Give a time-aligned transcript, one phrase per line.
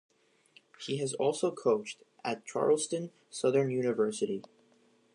[0.79, 4.41] He has also coached at Charleston Southern University.